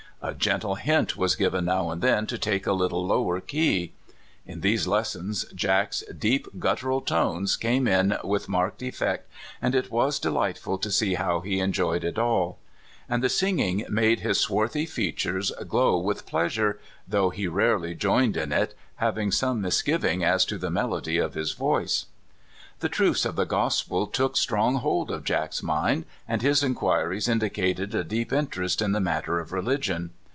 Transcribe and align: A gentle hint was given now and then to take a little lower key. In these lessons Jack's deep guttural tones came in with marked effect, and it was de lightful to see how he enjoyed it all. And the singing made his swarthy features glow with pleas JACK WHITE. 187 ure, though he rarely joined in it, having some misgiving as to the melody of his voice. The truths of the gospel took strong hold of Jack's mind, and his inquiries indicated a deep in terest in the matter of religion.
A 0.23 0.35
gentle 0.35 0.75
hint 0.75 1.17
was 1.17 1.33
given 1.35 1.65
now 1.65 1.89
and 1.89 1.99
then 1.99 2.27
to 2.27 2.37
take 2.37 2.67
a 2.67 2.73
little 2.73 3.03
lower 3.03 3.41
key. 3.41 3.93
In 4.45 4.61
these 4.61 4.85
lessons 4.85 5.45
Jack's 5.55 6.03
deep 6.15 6.47
guttural 6.59 7.01
tones 7.01 7.55
came 7.57 7.87
in 7.87 8.15
with 8.23 8.47
marked 8.47 8.83
effect, 8.83 9.27
and 9.63 9.73
it 9.73 9.89
was 9.91 10.19
de 10.19 10.29
lightful 10.29 10.77
to 10.79 10.91
see 10.91 11.15
how 11.15 11.39
he 11.39 11.59
enjoyed 11.59 12.03
it 12.03 12.19
all. 12.19 12.59
And 13.09 13.23
the 13.23 13.29
singing 13.29 13.83
made 13.89 14.19
his 14.19 14.39
swarthy 14.39 14.85
features 14.85 15.51
glow 15.67 15.97
with 15.97 16.27
pleas 16.27 16.53
JACK 16.53 16.65
WHITE. 16.65 16.67
187 16.67 16.67
ure, 17.11 17.21
though 17.21 17.29
he 17.31 17.47
rarely 17.47 17.95
joined 17.95 18.37
in 18.37 18.51
it, 18.51 18.75
having 18.97 19.31
some 19.31 19.59
misgiving 19.59 20.23
as 20.23 20.45
to 20.45 20.59
the 20.59 20.69
melody 20.69 21.17
of 21.17 21.33
his 21.33 21.53
voice. 21.53 22.05
The 22.81 22.89
truths 22.89 23.25
of 23.25 23.35
the 23.35 23.45
gospel 23.45 24.07
took 24.07 24.35
strong 24.35 24.77
hold 24.77 25.11
of 25.11 25.23
Jack's 25.23 25.61
mind, 25.61 26.03
and 26.27 26.41
his 26.41 26.63
inquiries 26.63 27.29
indicated 27.29 27.93
a 27.93 28.03
deep 28.03 28.33
in 28.33 28.47
terest 28.47 28.81
in 28.81 28.91
the 28.91 28.99
matter 28.99 29.39
of 29.39 29.51
religion. 29.51 30.09